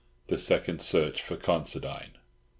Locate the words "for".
1.21-1.37